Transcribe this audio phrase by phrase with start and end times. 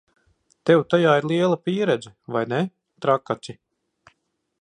[0.69, 2.63] Tev tajā ir liela pieredze, vai ne,
[3.07, 3.57] Trakaci?